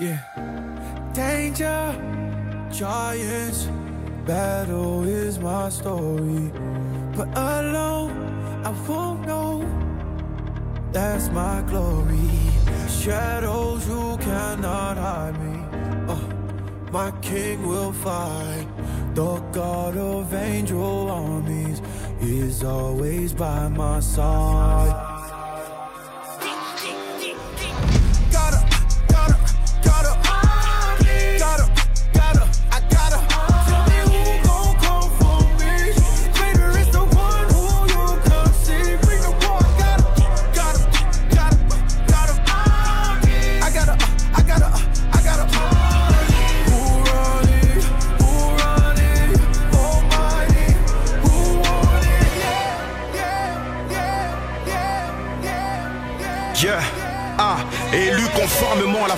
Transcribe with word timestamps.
Yeah. 0.00 0.18
Danger, 1.12 1.94
giants, 2.72 3.68
battle 4.24 5.04
is 5.04 5.38
my 5.38 5.68
story. 5.68 6.50
But 7.14 7.28
alone, 7.36 8.62
I 8.64 8.70
won't 8.88 9.26
know. 9.26 9.64
That's 10.92 11.28
my 11.28 11.62
glory. 11.68 12.30
Shadows, 12.88 13.86
you 13.86 14.16
cannot 14.20 14.96
hide 14.96 15.38
me. 15.38 15.58
Uh, 16.08 16.90
my 16.90 17.10
king 17.20 17.66
will 17.66 17.92
fight. 17.92 18.66
The 19.14 19.36
God 19.52 19.96
of 19.98 20.32
angel 20.32 21.10
armies 21.10 21.82
is 22.20 22.64
always 22.64 23.34
by 23.34 23.68
my 23.68 24.00
side. 24.00 24.91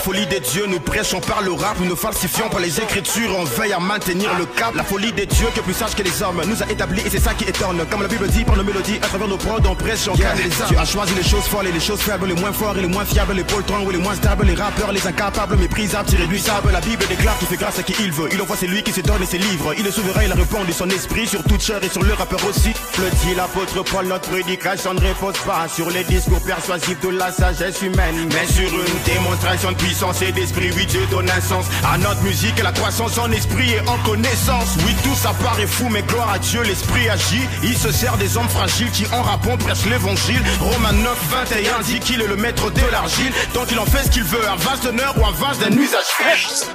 Folie 0.04 0.26
des 0.26 0.40
dieux, 0.40 0.66
nous 0.68 0.80
prêchons 0.80 1.20
par 1.20 1.40
le 1.40 1.50
rap, 1.52 1.78
nous 1.80 1.96
falsifions 1.96 2.50
par 2.50 2.60
les 2.60 2.78
écritures, 2.78 3.34
on 3.38 3.44
veille 3.44 3.72
à 3.72 3.80
maintenir 3.80 4.30
le 4.38 4.44
cap. 4.44 4.74
La 4.74 4.84
folie 4.84 5.12
des 5.12 5.24
dieux, 5.24 5.48
que 5.54 5.60
plus 5.60 5.72
sage 5.72 5.94
que 5.94 6.02
les 6.02 6.22
hommes, 6.22 6.42
nous 6.46 6.62
a 6.62 6.70
établi 6.70 7.00
et 7.06 7.08
c'est 7.08 7.20
ça 7.20 7.32
qui 7.32 7.44
étonne. 7.44 7.82
Comme 7.90 8.02
la 8.02 8.08
Bible 8.08 8.28
dit 8.28 8.44
par 8.44 8.56
nos 8.56 8.64
mélodies, 8.64 8.98
à 9.02 9.06
travers 9.06 9.28
nos 9.28 9.38
prods, 9.38 9.66
on 9.66 9.74
prêche, 9.74 10.06
on 10.08 10.14
yeah. 10.16 10.34
les 10.34 10.44
âmes. 10.60 10.68
Tu 10.68 10.76
as 10.76 10.84
choisi 10.84 11.14
les 11.14 11.22
choses 11.22 11.44
folles 11.44 11.68
et 11.68 11.72
les 11.72 11.80
choses 11.80 12.00
faibles, 12.00 12.26
les 12.26 12.34
moins 12.34 12.52
forts 12.52 12.76
et 12.76 12.82
les 12.82 12.86
moins 12.86 13.06
fiables, 13.06 13.32
les 13.32 13.44
poltrons 13.44 13.86
ou 13.86 13.90
les 13.90 13.98
moins 13.98 14.14
stables, 14.14 14.44
les 14.44 14.54
rappeurs, 14.54 14.92
les 14.92 15.06
incapables, 15.06 15.56
méprisables, 15.56 16.10
irréduisables. 16.12 16.70
La 16.70 16.80
Bible 16.80 17.06
déclare 17.08 17.38
qu'il 17.38 17.48
fait 17.48 17.56
grâce 17.56 17.78
à 17.78 17.82
qui 17.82 17.94
il 18.00 18.12
veut. 18.12 18.28
Il 18.30 18.42
envoie 18.42 18.56
c'est 18.60 18.66
lui 18.66 18.82
qui 18.82 18.92
se 18.92 19.00
donne 19.00 19.22
et 19.22 19.26
ses 19.26 19.38
livres. 19.38 19.72
Il 19.78 19.86
est 19.86 19.90
souverain, 19.90 20.24
il 20.24 20.32
a 20.32 20.34
répondu 20.34 20.72
son 20.74 20.90
esprit 20.90 21.26
sur 21.26 21.42
toute 21.44 21.62
chair 21.62 21.82
et 21.82 21.88
sur 21.88 22.02
le 22.02 22.12
rappeur 22.12 22.44
aussi. 22.46 22.74
Le 22.96 23.10
dit 23.10 23.34
l'apôtre 23.34 23.82
Paul, 23.90 24.06
notre 24.06 24.30
prédication 24.30 24.94
ne 24.94 25.00
repose 25.00 25.36
pas 25.44 25.66
sur 25.66 25.90
les 25.90 26.04
discours 26.04 26.40
persuasifs 26.40 27.00
de 27.00 27.08
la 27.08 27.32
sagesse 27.32 27.82
humaine, 27.82 28.28
mais 28.32 28.46
sur 28.46 28.68
une 28.68 29.02
démonstration 29.04 29.72
de 29.72 29.76
puissance 29.76 30.22
et 30.22 30.30
d'esprit 30.30 30.70
oui 30.76 30.86
Dieu 30.86 31.00
donne 31.10 31.28
un 31.28 31.40
sens 31.40 31.66
à 31.92 31.98
notre 31.98 32.22
musique 32.22 32.56
et 32.56 32.62
la 32.62 32.70
croissance 32.70 33.18
en 33.18 33.32
esprit 33.32 33.72
et 33.72 33.80
en 33.88 33.98
connaissance. 34.08 34.76
Oui 34.86 34.94
tout 35.02 35.14
ça 35.16 35.34
paraît 35.42 35.66
fou 35.66 35.88
mais 35.90 36.02
gloire 36.02 36.30
à 36.30 36.38
Dieu 36.38 36.62
l'esprit 36.62 37.08
agit. 37.08 37.48
Il 37.64 37.76
se 37.76 37.90
sert 37.90 38.16
des 38.16 38.36
hommes 38.36 38.48
fragiles 38.48 38.90
qui 38.92 39.06
en 39.12 39.22
rappant 39.22 39.56
prêchent 39.56 39.86
l'évangile. 39.86 40.42
Romains 40.60 40.92
9, 40.92 41.18
21 41.50 41.82
dit 41.82 41.98
qu'il 41.98 42.22
est 42.22 42.28
le 42.28 42.36
maître 42.36 42.70
de 42.70 42.92
l'argile. 42.92 43.32
Tant 43.52 43.64
qu'il 43.64 43.78
en 43.80 43.86
fait 43.86 44.04
ce 44.04 44.10
qu'il 44.10 44.22
veut, 44.22 44.48
un 44.48 44.56
vase 44.56 44.82
d'honneur 44.82 45.14
ou 45.18 45.26
un 45.26 45.32
vase 45.32 45.58
d'un 45.58 45.76
usage 45.76 46.10
fait. 46.16 46.70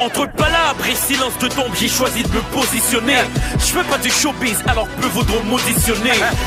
Entre 0.00 0.26
palabres 0.32 0.86
et 0.90 0.94
silence 0.94 1.38
de 1.38 1.48
tombe, 1.48 1.72
j'ai 1.78 1.88
choisi 1.88 2.22
de 2.22 2.28
me 2.28 2.40
positionner. 2.52 3.18
Je 3.54 3.66
fais 3.66 3.84
pas 3.84 3.98
du 3.98 4.10
showbiz, 4.10 4.58
alors 4.66 4.88
peu 4.88 5.06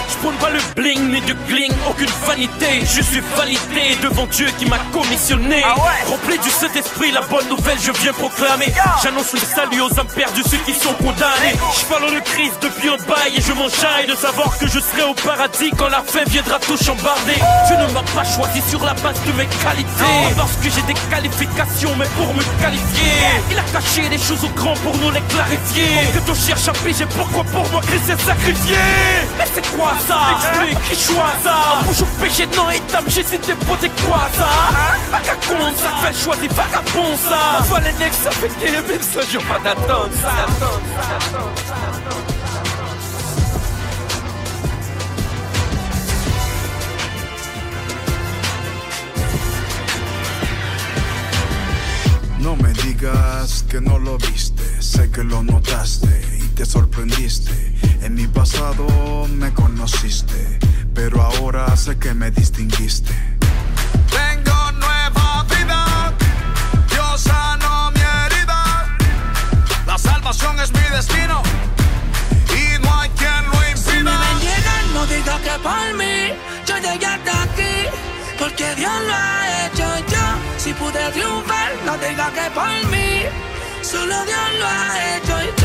Je 0.09 0.15
prends 0.21 0.37
pas 0.37 0.51
le 0.51 0.59
bling 0.75 1.11
ni 1.11 1.21
du 1.21 1.33
gling, 1.47 1.71
aucune 1.89 2.09
vanité. 2.27 2.81
Je 2.81 3.01
suis 3.01 3.21
validé 3.35 3.97
devant 4.01 4.25
Dieu 4.27 4.47
qui 4.59 4.65
m'a 4.67 4.77
commissionné. 4.93 5.63
Ah 5.65 5.75
Rempli 6.07 6.37
du 6.39 6.49
Saint-Esprit, 6.49 7.11
la 7.11 7.21
bonne 7.21 7.47
nouvelle 7.49 7.77
je 7.81 7.91
viens 8.01 8.13
proclamer. 8.13 8.71
J'annonce 9.01 9.33
le 9.33 9.39
salut 9.39 9.81
aux 9.81 9.99
âmes 9.99 10.13
perdues, 10.15 10.43
ceux 10.49 10.57
qui 10.65 10.73
sont 10.73 10.93
condamnés. 10.93 11.55
Je 11.79 11.85
parle 11.85 12.13
le 12.13 12.21
Christ 12.21 12.53
depuis 12.61 12.89
un 12.89 12.97
bail 13.09 13.33
et 13.35 13.41
je 13.41 13.53
m'enchaille 13.53 14.07
de 14.07 14.15
savoir 14.15 14.57
que 14.59 14.67
je 14.67 14.79
serai 14.79 15.03
au 15.09 15.13
paradis 15.15 15.71
quand 15.77 15.89
la 15.89 16.03
fin 16.03 16.23
viendra 16.27 16.59
tout 16.59 16.77
chambarder. 16.77 17.41
Dieu 17.67 17.77
ne 17.77 17.91
m'a 17.91 18.03
pas 18.13 18.23
choisi 18.23 18.61
sur 18.69 18.83
la 18.85 18.93
base 18.95 19.19
de 19.25 19.31
mes 19.33 19.47
qualités. 19.63 20.35
Parce 20.37 20.53
que 20.61 20.69
j'ai 20.69 20.81
des 20.83 20.99
qualifications, 21.09 21.95
mais 21.97 22.07
pour 22.17 22.33
me 22.35 22.43
qualifier. 22.61 23.33
Il 23.49 23.57
a 23.57 23.63
caché 23.73 24.07
des 24.09 24.17
choses 24.17 24.43
au 24.43 24.49
grand 24.49 24.75
pour 24.83 24.95
nous 24.97 25.09
les 25.11 25.21
clarifier. 25.33 25.89
Que 26.13 26.31
tu 26.31 26.37
cherches 26.39 26.67
à 26.67 26.73
piger 26.73 27.05
pourquoi 27.17 27.43
pour 27.45 27.69
moi 27.71 27.81
Christ 27.81 28.05
s'est 28.05 28.25
sacrifié. 28.25 28.74
Mais 29.37 29.45
c'est 29.53 29.75
quoi 29.75 29.93
ça 30.07 30.17
Explique. 30.37 30.81
Qui 30.89 30.95
choisit 30.95 31.43
ça 31.43 31.55
Bouge 31.85 32.01
au 32.01 32.21
péché 32.21 32.47
non 32.55 32.69
et 32.69 32.81
dame 32.91 33.05
pour 33.65 33.77
des 33.77 33.89
quoi 33.89 34.29
ça 34.37 35.19
qu'à 35.23 35.35
compte 35.35 35.77
ça 35.77 36.07
fait 36.07 36.23
choisir 36.23 36.51
vagabond 36.53 37.15
ça 37.27 37.63
Faut 37.63 37.77
les 37.77 37.93
necks 37.93 38.13
ça 38.13 38.31
fait 38.31 38.49
qu'il 38.59 38.71
même 38.71 39.01
ça 39.01 39.21
je 39.31 39.37
pas 39.39 39.59
d'attendre 39.63 40.09
ça 40.21 40.45
No 52.39 52.55
me 52.55 52.71
digas 52.73 53.63
que 53.67 53.79
no 53.79 53.97
lo 53.97 54.17
viste, 54.17 54.61
sé 54.79 55.09
que 55.09 55.21
lo 55.21 55.41
notaste 55.41 56.07
y 56.37 56.47
te 56.55 56.63
sorprendiste. 56.63 57.49
En 58.05 58.13
mi 58.13 58.27
pasado 58.27 59.27
me 59.29 59.51
conociste, 59.51 60.59
pero 60.93 61.23
ahora 61.23 61.75
sé 61.75 61.97
que 61.97 62.13
me 62.13 62.29
distinguiste. 62.29 63.11
Tengo 64.11 64.71
nueva 64.73 65.43
vida, 65.49 66.13
Dios 66.87 67.21
sanó 67.21 67.89
mi 67.95 68.01
herida. 68.01 68.95
La 69.87 69.97
salvación 69.97 70.59
es 70.59 70.71
mi 70.71 70.87
destino 70.95 71.41
y 72.53 72.79
no 72.83 72.93
hay 72.93 73.09
quien 73.17 73.43
lo 73.51 73.69
impida. 73.69 73.91
Si 73.91 74.03
me 74.03 74.15
bendigan, 74.25 74.93
no 74.93 75.05
diga 75.07 75.39
que 75.41 75.55
por 75.63 75.93
mí 75.97 76.17
yo 76.67 76.77
llegué 76.77 77.07
hasta 77.07 77.41
aquí, 77.41 77.75
porque 78.37 78.75
Dios 78.75 78.93
lo 79.07 79.13
ha 79.15 79.65
hecho 79.65 79.87
yo. 80.11 80.25
Si 80.59 80.73
pude 80.73 81.09
triunfar, 81.09 81.71
no 81.87 81.97
diga 81.97 82.31
que 82.31 82.51
por 82.51 82.91
mí. 82.91 83.23
Solo 83.81 84.15
Dios 84.25 84.47
lo 84.59 84.67
ha 84.67 85.17
hecho 85.17 85.33
y 85.41 85.64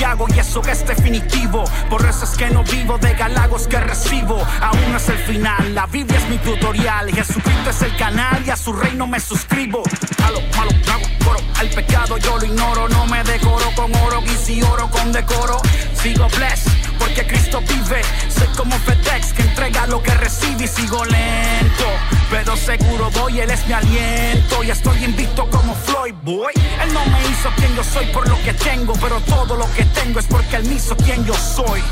y 0.00 0.38
eso 0.38 0.62
que 0.62 0.70
es 0.70 0.86
definitivo. 0.86 1.64
Por 1.90 2.06
eso 2.06 2.24
es 2.24 2.30
que 2.30 2.48
no 2.50 2.62
vivo 2.62 2.98
de 2.98 3.14
galagos 3.14 3.66
que 3.66 3.80
recibo. 3.80 4.40
Aún 4.60 4.94
es 4.94 5.08
el 5.08 5.18
final, 5.18 5.74
la 5.74 5.86
Biblia 5.86 6.18
es 6.18 6.28
mi 6.28 6.38
tutorial. 6.38 7.10
Jesucristo 7.10 7.70
es 7.70 7.82
el 7.82 7.96
canal 7.96 8.42
y 8.46 8.50
a 8.50 8.56
su 8.56 8.72
reino 8.72 9.08
me 9.08 9.18
suscribo. 9.18 9.82
A 10.24 10.30
lo 10.30 10.40
malo 10.56 10.70
hago 10.92 11.24
coro, 11.24 11.40
al 11.56 11.68
pecado 11.70 12.16
yo 12.18 12.38
lo 12.38 12.44
ignoro. 12.44 12.88
No 12.88 13.06
me 13.06 13.24
decoro 13.24 13.72
con 13.74 13.92
oro 13.96 14.22
y 14.48 14.62
oro 14.62 14.88
con 14.88 15.10
decoro. 15.12 15.60
Sigo 16.00 16.28
blessed 16.28 16.87
porque 16.98 17.26
Cristo 17.26 17.60
vive. 17.60 18.02
Soy 18.28 18.48
como 18.56 18.76
FedEx 18.78 19.32
que 19.32 19.42
entrega 19.42 19.86
lo 19.86 20.02
que 20.02 20.12
recibe 20.14 20.64
y 20.64 20.68
sigo 20.68 21.04
lento. 21.04 21.86
Pero 22.30 22.56
seguro 22.56 23.10
voy, 23.10 23.40
Él 23.40 23.50
es 23.50 23.66
mi 23.66 23.72
aliento. 23.72 24.62
Y 24.62 24.70
estoy 24.70 25.04
invicto 25.04 25.48
como 25.50 25.74
Floyd 25.74 26.14
Boy. 26.22 26.52
Él 26.82 26.92
no 26.92 27.04
me 27.06 27.20
hizo 27.28 27.50
quien 27.56 27.74
yo 27.74 27.84
soy 27.84 28.06
por 28.06 28.28
lo 28.28 28.40
que 28.42 28.52
tengo, 28.54 28.92
pero 28.94 29.20
todo 29.20 29.56
lo 29.56 29.70
que 29.74 29.84
tengo 29.84 30.20
es 30.20 30.26
porque 30.26 30.56
Él 30.56 30.64
me 30.64 30.74
hizo 30.74 30.96
quien 30.96 31.24
yo 31.24 31.34
soy. 31.34 31.82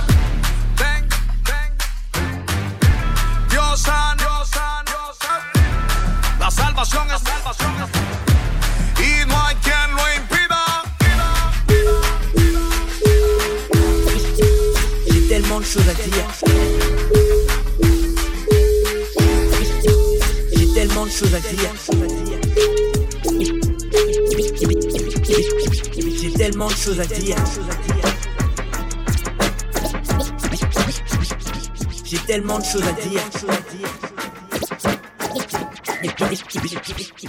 Choses 15.77 15.89
à 15.89 15.95
dire. 15.95 16.29
J'ai 20.53 20.73
tellement 20.73 21.05
de 21.05 21.11
choses 21.11 21.35
à 21.35 21.41
dire. 21.41 21.73
J'ai 26.21 26.33
tellement 26.33 26.69
de 26.69 26.75
choses 26.75 27.01
à 27.01 27.05
dire. 27.07 27.37
J'ai 32.05 32.19
tellement 32.19 32.59
de 32.59 32.65
choses 32.65 32.83
à 32.83 32.93
dire. 32.93 34.06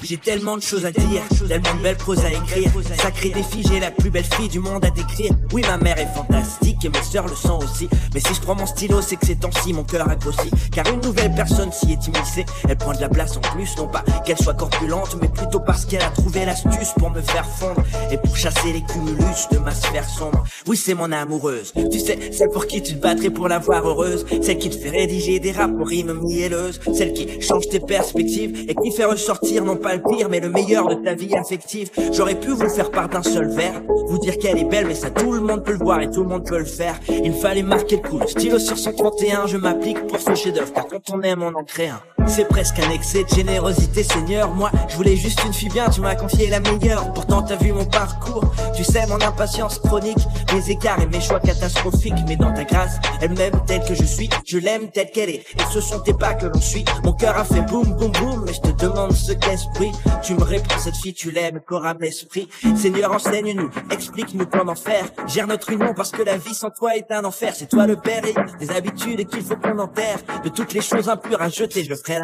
J'ai 0.03 0.18
tellement 0.18 0.57
de 0.57 0.62
choses 0.62 0.85
à 0.85 0.91
dire, 0.91 1.21
tellement 1.47 1.75
de 1.75 1.83
belles 1.83 1.97
proses 1.97 2.24
à 2.24 2.31
écrire. 2.31 2.71
Sacré 3.01 3.29
défi, 3.29 3.63
j'ai 3.68 3.79
la 3.79 3.91
plus 3.91 4.09
belle 4.09 4.24
fille 4.24 4.50
du 4.50 4.59
monde 4.59 4.85
à 4.85 4.89
décrire. 4.89 5.31
Oui, 5.51 5.62
ma 5.68 5.77
mère 5.77 5.97
est 6.00 6.07
fantastique 6.15 6.85
et 6.85 6.89
mes 6.89 7.03
sœurs 7.03 7.27
le 7.27 7.35
sont 7.35 7.59
aussi. 7.59 7.89
Mais 8.13 8.19
si 8.19 8.33
je 8.33 8.41
prends 8.41 8.56
mon 8.56 8.65
stylo, 8.65 9.01
c'est 9.01 9.15
que 9.15 9.25
ces 9.25 9.35
temps-ci 9.35 9.74
mon 9.74 9.83
cœur 9.83 10.09
a 10.09 10.15
grossi. 10.15 10.50
Car 10.71 10.88
une 10.88 11.01
nouvelle 11.01 11.33
personne 11.33 11.71
s'y 11.71 11.91
est 11.91 12.07
immiscée. 12.07 12.45
Elle 12.68 12.77
prend 12.77 12.94
de 12.94 13.01
la 13.01 13.09
place 13.09 13.38
en 13.38 13.41
plus, 13.41 13.75
non 13.77 13.88
pas 13.88 14.03
qu'elle 14.25 14.38
soit 14.38 14.53
corpulente, 14.53 15.18
mais 15.21 15.27
plutôt 15.27 15.59
parce 15.59 15.85
qu'elle 15.85 16.01
a 16.01 16.09
trouvé 16.09 16.45
l'astuce 16.45 16.94
pour 16.97 17.09
me 17.09 17.21
faire 17.21 17.45
fondre 17.45 17.83
et 18.12 18.18
pour 18.18 18.35
chasser 18.35 18.74
les 18.74 18.81
cumulus 18.81 19.47
de 19.51 19.57
ma 19.57 19.71
sphère 19.71 20.07
sombre. 20.07 20.44
Oui, 20.68 20.77
c'est 20.77 20.94
mon 20.94 21.12
amoureuse. 21.12 21.74
Tu 21.91 22.00
sais, 22.00 22.31
celle 22.31 22.50
pour 22.50 22.68
qui 22.68 22.81
tu 22.81 22.95
te 22.95 23.00
battrais 23.00 23.29
pour 23.29 23.47
la 23.47 23.59
voir 23.59 23.88
heureuse. 23.88 24.25
Celle 24.41 24.57
qui 24.57 24.69
te 24.69 24.77
fait 24.77 24.89
rédiger 24.89 25.39
des 25.39 25.53
aux 25.57 25.83
rimes 25.83 26.19
mielleuses. 26.24 26.79
Celle 26.94 27.13
qui 27.13 27.41
change 27.41 27.68
tes 27.69 27.79
perspectives 27.79 28.67
et 28.68 28.75
qui 28.75 28.92
fait 28.92 29.06
ressortir 29.06 29.64
non 29.64 29.75
pas 29.75 29.96
le 29.96 30.02
pire, 30.02 30.30
mais 30.30 30.40
le 30.40 30.50
meilleur 30.50 30.88
de 30.88 30.96
ta 30.96 31.14
vie 31.14 31.34
affective. 31.36 31.90
J'aurais 32.12 32.36
pu 32.36 32.50
vous 32.50 32.69
faire 32.69 32.92
part 32.92 33.10
d'un 33.10 33.24
seul 33.24 33.48
verre, 33.50 33.81
vous 34.08 34.18
dire 34.18 34.38
qu'elle 34.38 34.58
est 34.58 34.66
belle, 34.69 34.88
mais 34.88 34.96
ça 34.96 35.10
tout 35.10 35.31
le 35.31 35.42
monde 35.42 35.64
peut 35.64 35.74
le 35.74 35.80
voir 35.80 36.02
et 36.02 36.10
tout 36.10 36.24
le 36.24 36.30
monde 36.30 36.46
peut 36.46 36.60
le 36.60 36.66
faire. 36.66 37.00
Il 37.10 37.34
fallait 37.34 37.64
marquer 37.64 38.00
le 38.04 38.08
coup. 38.08 38.19
Le 38.19 38.28
stylo 38.28 38.60
sur 38.60 38.78
131, 38.78 39.48
je 39.48 39.58
m'applique 39.58 40.06
pour 40.08 40.19
ce 40.19 40.36
chef-d'œuvre, 40.36 40.74
car 40.74 40.88
quand 40.88 41.10
on 41.12 41.22
aime, 41.22 41.44
on 41.44 41.54
en 41.54 41.64
crée 41.64 41.88
un. 41.88 42.17
C'est 42.27 42.47
presque 42.47 42.79
un 42.79 42.91
excès 42.91 43.24
de 43.24 43.29
générosité, 43.29 44.03
Seigneur. 44.03 44.53
Moi, 44.53 44.69
je 44.89 44.95
voulais 44.95 45.15
juste 45.15 45.44
une 45.45 45.53
fille 45.53 45.69
bien, 45.69 45.89
tu 45.89 46.01
m'as 46.01 46.15
confié 46.15 46.50
la 46.50 46.59
meilleure. 46.59 47.12
Pourtant, 47.13 47.41
t'as 47.41 47.56
vu 47.56 47.71
mon 47.71 47.85
parcours. 47.85 48.44
Tu 48.75 48.83
sais, 48.83 49.07
mon 49.07 49.19
impatience 49.21 49.79
chronique, 49.79 50.19
mes 50.53 50.69
écarts 50.69 51.01
et 51.01 51.07
mes 51.07 51.21
choix 51.21 51.39
catastrophiques. 51.39 52.13
Mais 52.27 52.35
dans 52.35 52.53
ta 52.53 52.63
grâce, 52.63 53.00
elle 53.21 53.33
m'aime 53.33 53.59
telle 53.65 53.83
que 53.85 53.95
je 53.95 54.03
suis. 54.03 54.29
Je 54.45 54.57
l'aime 54.57 54.89
telle 54.91 55.09
qu'elle 55.12 55.29
est. 55.29 55.45
Et 55.56 55.74
ce 55.74 55.81
sont 55.81 56.00
tes 56.00 56.13
pas 56.13 56.33
que 56.33 56.45
l'on 56.45 56.62
suit. 56.62 56.85
Mon 57.03 57.13
cœur 57.13 57.38
a 57.38 57.44
fait 57.44 57.62
boum, 57.62 57.94
boum, 57.94 58.12
boum. 58.12 58.44
Mais 58.45 58.53
je 58.53 58.62
te 58.62 58.85
demande 58.85 59.13
ce 59.13 59.31
qu'esprit. 59.31 59.91
Tu 60.21 60.33
me 60.35 60.44
réponds, 60.44 60.75
cette 60.77 60.97
fille, 60.97 61.13
tu 61.13 61.31
l'aimes, 61.31 61.62
corps, 61.65 61.85
esprit. 62.01 62.50
Seigneur, 62.75 63.13
enseigne-nous, 63.13 63.69
explique-nous 63.89 64.45
comment 64.45 64.75
faire. 64.75 65.06
Gère 65.27 65.47
notre 65.47 65.71
union 65.71 65.94
parce 65.95 66.12
que 66.12 66.21
la 66.21 66.38
vie 66.38 66.53
sans 66.53 66.69
toi 66.69 66.95
est 66.95 67.12
un 67.12 67.24
enfer. 67.24 67.53
C'est 67.56 67.69
toi 67.69 67.88
le 67.88 67.95
père 67.95 68.24
et 68.25 68.35
des 68.59 68.71
habitudes 68.71 69.27
qu'il 69.27 69.41
faut 69.41 69.56
qu'on 69.56 69.79
enterre. 69.79 70.19
De 70.44 70.50
toutes 70.50 70.74
les 70.74 70.81
choses 70.81 71.09
impures 71.09 71.41
à 71.41 71.50
jeter, 71.50 71.83
je 71.83 71.95
ferai 71.95 72.17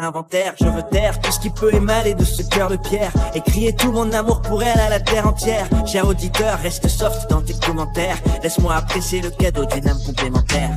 Je 0.60 0.66
veux 0.66 0.82
taire 0.90 1.20
tout 1.20 1.30
ce 1.30 1.38
qui 1.38 1.50
peut 1.50 1.72
émaler 1.72 2.14
de 2.14 2.24
ce 2.24 2.42
cœur 2.42 2.68
de 2.68 2.76
pierre. 2.76 3.12
Et 3.34 3.40
crier 3.40 3.74
tout 3.74 3.92
mon 3.92 4.10
amour 4.12 4.42
pour 4.42 4.62
elle 4.62 4.78
à 4.80 4.88
la 4.88 5.00
terre 5.00 5.26
entière. 5.26 5.68
Cher 5.86 6.06
auditeur, 6.08 6.58
reste 6.58 6.88
soft 6.88 7.30
dans 7.30 7.40
tes 7.40 7.54
commentaires. 7.54 8.16
Laisse-moi 8.42 8.74
apprécier 8.74 9.20
le 9.20 9.30
cadeau 9.30 9.64
d'une 9.66 9.88
âme 9.88 9.98
complémentaire. 10.04 10.70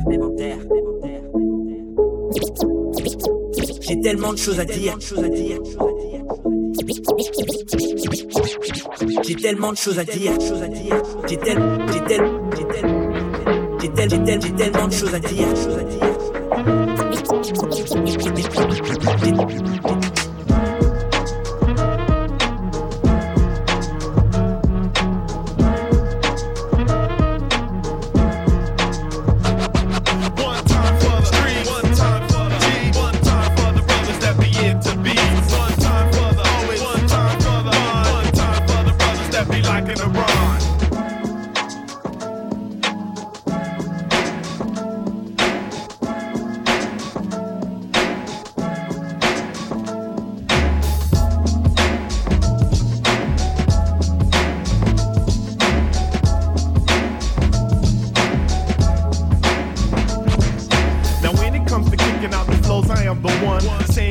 J'ai 3.80 4.00
tellement 4.00 4.32
de 4.32 4.38
choses 4.38 4.60
à 4.60 4.64
dire. 4.64 4.96
J'ai 9.22 9.34
tellement 9.34 9.72
de 9.72 9.76
choses 9.76 9.98
à 9.98 10.04
dire. 10.04 10.32
J'ai 11.28 11.36
tel, 11.38 11.58
j'ai 11.92 12.04
tel, 12.04 12.22
j'ai 12.56 12.64
tel, 12.66 12.90
j'ai 13.80 13.88
tel, 13.88 14.10
j'ai 14.10 14.24
tel, 14.24 14.42
j'ai 14.42 14.52
tellement 14.52 14.86
de 14.86 14.92
choses 14.92 15.14
à 15.14 15.18
dire. 15.18 16.07
Thank 17.50 17.64
you. 19.52 19.57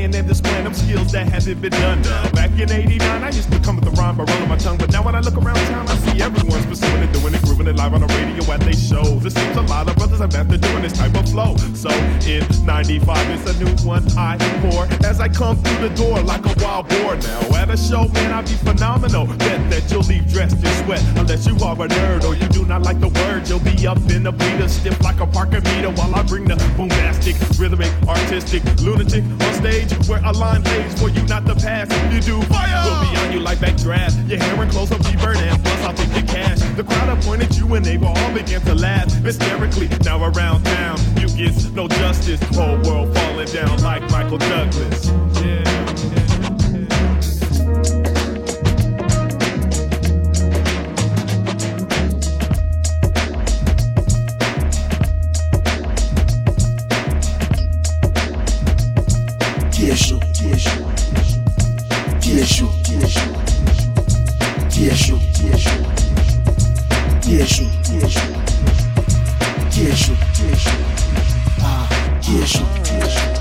And 0.03 0.27
displaying 0.27 0.63
them 0.63 0.73
skills 0.73 1.11
that 1.11 1.27
haven't 1.27 1.61
been 1.61 1.71
done. 1.71 2.01
Back 2.33 2.51
in 2.59 2.71
'89, 2.71 3.23
I 3.23 3.29
used 3.29 3.51
to 3.51 3.59
come 3.59 3.75
with 3.75 3.85
the 3.85 3.91
rhyme 3.91 4.15
by 4.17 4.23
rolling 4.23 4.49
my 4.49 4.57
tongue, 4.57 4.77
but 4.77 4.91
now 4.91 5.03
when 5.03 5.15
I 5.15 5.19
look 5.21 5.37
around 5.37 5.55
town, 5.67 5.87
I 5.87 5.95
see 5.97 6.21
everyone's 6.21 6.65
pursuing 6.65 7.03
it, 7.03 7.11
doing 7.13 7.33
it, 7.33 7.41
grooving 7.43 7.67
it 7.67 7.75
live 7.75 7.93
on 7.93 8.01
the 8.01 8.07
radio 8.07 8.43
at 8.51 8.61
they 8.61 8.73
shows. 8.73 9.25
It 9.25 9.31
seems 9.31 9.55
a 9.57 9.61
lot 9.61 9.87
of 9.87 9.95
brothers 9.95 10.21
are 10.21 10.25
after 10.25 10.57
doing 10.57 10.81
this 10.81 10.93
type 10.93 11.15
of 11.15 11.29
flow. 11.29 11.55
So 11.73 11.89
in 12.25 12.43
'95, 12.65 13.29
it's 13.31 13.49
a 13.49 13.63
new 13.63 13.73
one 13.85 14.03
I 14.17 14.37
pour 14.61 14.85
as 15.05 15.19
I 15.19 15.29
come 15.29 15.57
through 15.57 15.89
the 15.89 15.95
door 15.95 16.21
like 16.21 16.45
a 16.45 16.53
wild 16.63 16.89
boar. 16.89 17.15
Now 17.15 17.55
at 17.55 17.69
a 17.69 17.77
show, 17.77 18.07
man, 18.09 18.31
I 18.31 18.41
be 18.41 18.55
phenomenal. 18.67 19.25
Bet 19.25 19.69
that 19.71 19.89
you'll 19.91 20.01
leave 20.03 20.27
dressed 20.31 20.57
in 20.57 20.73
sweat 20.83 21.03
unless 21.17 21.47
you 21.47 21.55
are 21.65 21.75
a 21.75 21.87
nerd 21.87 22.23
or 22.23 22.35
you 22.35 22.47
do 22.49 22.65
not 22.65 22.83
like 22.83 22.99
the 22.99 23.09
word. 23.09 23.47
You'll 23.47 23.59
be 23.59 23.87
up 23.87 23.97
in 24.09 24.23
the 24.23 24.31
bleeder, 24.31 24.67
stiff 24.67 25.01
like 25.01 25.19
a 25.19 25.27
Parker 25.27 25.61
meter 25.61 25.91
while 25.91 26.13
I 26.15 26.23
bring 26.23 26.45
the 26.45 26.55
bombastic, 26.77 27.35
rhythmic, 27.59 27.91
artistic, 28.07 28.63
lunatic 28.81 29.23
on 29.23 29.53
stage 29.53 29.86
where 30.07 30.21
a 30.23 30.31
line 30.31 30.63
lays 30.63 30.99
for 30.99 31.09
you 31.09 31.21
not 31.27 31.45
to 31.45 31.55
pass. 31.55 31.87
You 32.13 32.21
do, 32.21 32.41
fire! 32.47 32.81
We'll 32.83 33.11
be 33.11 33.17
on 33.17 33.31
you 33.33 33.39
like 33.39 33.59
backdraft. 33.59 34.29
Your 34.29 34.39
hair 34.39 34.61
and 34.61 34.71
clothes 34.71 34.89
will 34.89 34.99
be 34.99 35.15
burnt 35.17 35.39
and 35.39 35.63
plus 35.63 35.81
I'll 35.81 35.93
take 35.93 36.13
your 36.13 36.27
cash. 36.27 36.59
The 36.75 36.83
crowd 36.83 37.17
appointed 37.17 37.55
you 37.55 37.73
and 37.75 37.85
they 37.85 37.97
all 37.97 38.33
begin 38.33 38.61
to 38.61 38.75
laugh 38.75 39.11
hysterically. 39.23 39.89
Now 40.03 40.23
around 40.23 40.63
town, 40.63 40.97
you 41.17 41.27
get 41.29 41.71
no 41.73 41.87
justice. 41.87 42.41
Whole 42.55 42.77
world 42.83 43.13
falling 43.15 43.47
down 43.47 43.81
like 43.81 44.01
Michael 44.11 44.37
Douglas. 44.37 45.07
Yeah. 45.41 45.67
Qui 46.27 46.36
chaud 60.07 60.19
Qui 60.33 60.47
est 60.47 60.57
chaud 60.57 60.69
Qui 62.21 62.39
est 62.39 62.45
chaud 62.45 62.69
Qui 62.81 62.95
est 62.95 63.07
chaud 63.07 63.19
Ah 71.61 71.87
Qui 72.21 72.37
est 72.37 72.45
chaud 72.45 72.63
Qui 72.83 72.93
est 72.93 73.09
chaud 73.09 73.33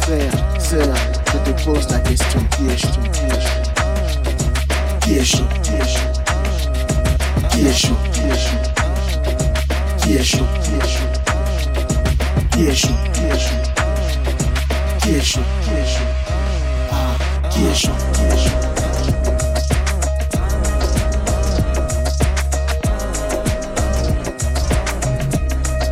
Frère, 0.00 0.32
sœur, 0.58 0.94
je 1.26 1.38
te 1.38 1.64
pose 1.64 1.86
la 1.90 1.98
question 1.98 2.40
Qui 2.56 2.66
est 2.70 2.78
chaud 2.78 2.88
Qui 5.00 5.12
est 5.16 5.24
chaud 5.24 5.44
Qui 7.50 7.66
est 7.66 7.74
chaud 12.74 12.96
Qui 15.06 15.12
est 15.14 15.22
chaud 15.22 15.40
Qui 15.62 15.70
est 15.70 15.86
chaud 15.86 16.02
ah, 16.90 17.14
qui 17.48 17.64
est 17.64 17.74
chaud, 17.74 17.92
qui 18.12 18.22
est 18.22 18.38
chaud. 18.42 18.58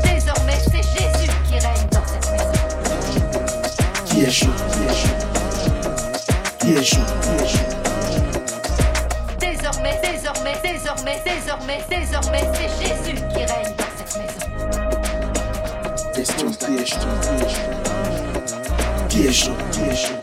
Désormais, 0.02 0.58
c'est 0.64 0.82
Jésus 0.82 1.30
qui 1.48 1.56
règne 1.60 1.86
dans 1.92 2.04
cette 2.08 2.26
maison. 2.32 2.58
Qui 4.04 4.24
est 4.24 4.30
chaud, 4.32 4.54
qui 4.72 4.82
est 4.82 4.96
chaud, 4.98 5.16
qui 6.58 6.70
est 6.72 6.82
chaud, 6.82 7.06
qui 7.22 7.30
est 7.40 7.46
chaud. 7.46 7.70
Désormais, 9.38 9.96
désormais, 10.02 10.56
désormais, 10.64 11.18
désormais, 11.24 11.80
désormais, 11.88 12.44
c'est 12.54 12.70
Jésus 12.82 13.18
qui 13.32 13.42
règne 13.44 13.74
dans 13.78 13.92
cette 13.96 14.12
maison. 14.16 14.48
Question 16.12 16.48
est 16.50 16.84
chaud, 16.84 18.23
qui 19.14 19.28
est 19.28 19.32
chaud, 19.32 19.52
qui 19.70 19.80
est 19.80 19.94
chaud. 19.94 20.20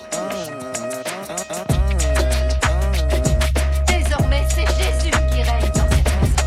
Désormais, 3.88 4.44
c'est 4.50 4.68
Jésus 4.68 5.12
qui 5.32 5.42
règne 5.44 5.72
dans 5.74 5.88
cette 5.94 6.10
maison. 6.20 6.44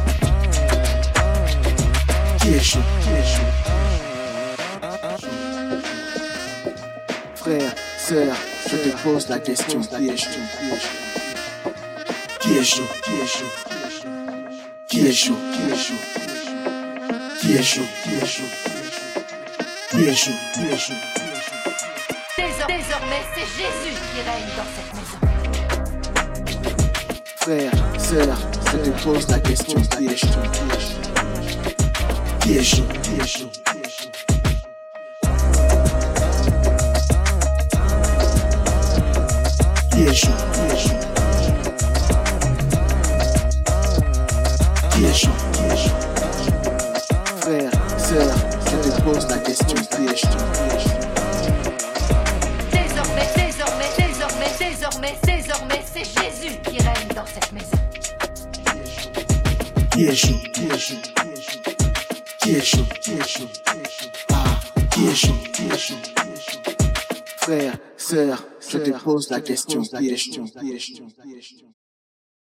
Qui 2.42 2.48
est 2.54 2.60
chaud, 2.60 2.84
qui 3.00 3.10
est 3.10 3.28
chaud. 3.32 3.50
Frère, 7.34 7.72
sœur, 7.98 8.36
je 8.70 8.76
te 8.76 8.90
pose 9.02 9.28
la 9.30 9.38
question 9.38 9.80
qui 9.80 10.08
est 10.10 10.16
chaud, 10.16 10.28
qui 10.58 10.66
est 10.70 10.80
chaud. 10.80 10.98
Qui 12.40 12.58
est 12.58 12.64
chaud, 12.64 12.88
qui 13.02 13.12
est 13.22 13.26
chaud. 13.26 13.52
Qui 14.88 15.06
est 15.06 15.12
chaud, 15.12 15.38
qui 15.54 15.62
est 15.72 15.76
chaud. 15.76 16.02
Qui 17.40 17.48
est 17.54 17.62
chaud, 17.62 17.88
qui 18.02 18.14
est 18.14 18.26
chaud. 18.26 18.50
Qui 19.90 20.04
est 20.04 20.14
chaud, 20.14 20.36
qui 20.52 20.60
est 20.60 20.78
chaud. 20.78 21.23
Désormais, 22.66 23.22
c'est 23.34 23.46
Jésus 23.46 23.94
qui 24.12 24.20
règne 24.22 24.50
dans 24.56 24.68
cette 24.74 24.92
maison. 24.94 25.18
Frère, 27.36 27.72
sœur, 27.98 28.36
je 28.72 28.78
te 28.90 29.02
pose 29.02 29.28
la 29.28 29.38
question 29.38 29.80
qui 29.80 30.06
est 30.06 30.16
chaud 30.16 30.28
Qui 32.40 32.56
est 32.56 32.64
chaud 32.64 32.90
Frère, 47.40 47.70
sœur, 47.98 48.36
je 48.66 48.76
te 48.88 49.02
pose 49.02 49.28
la 49.28 49.38
question 49.38 49.84
désormais, 55.04 55.36
désormais, 55.42 55.82
c'est 55.84 56.04
Jésus 56.04 56.56
qui 56.62 56.78
règne 56.78 57.08
dans 57.14 57.26
cette 57.26 57.52
maison. 57.52 57.76
Qui 59.92 60.04
est 60.04 60.14
chaud 60.14 60.34
Qui 60.52 60.64
est 60.66 60.78
chaud 60.78 60.96
Qui 62.40 62.50
est 62.50 62.62
chaud 62.62 62.84
Qui 63.02 63.12
est 63.12 63.28
chaud 63.28 63.48
Ah, 64.30 64.60
qui 64.90 65.06
est 65.06 65.14
chaud 65.14 65.34
Qui 65.52 65.62
est 65.66 65.78
chaud 65.78 65.94
Frère, 67.38 67.76
sœur, 67.96 68.44
je 68.70 68.78
te 68.78 68.90
pose 68.90 69.28
la 69.30 69.40
question 69.40 69.82
qui 69.82 70.08
est 70.08 70.16
chaud 70.16 70.44
Qui 70.58 70.72
est 70.72 70.78
chaud 70.78 71.06
Qui 71.22 71.34
est 71.34 71.40
chaud 71.42 71.73